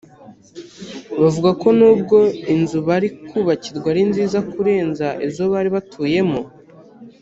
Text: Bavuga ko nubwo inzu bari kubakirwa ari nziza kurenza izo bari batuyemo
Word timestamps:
Bavuga 1.21 1.49
ko 1.61 1.67
nubwo 1.79 2.17
inzu 2.55 2.77
bari 2.87 3.07
kubakirwa 3.27 3.87
ari 3.93 4.03
nziza 4.09 4.39
kurenza 4.51 5.07
izo 5.27 5.43
bari 5.53 5.69
batuyemo 5.75 6.39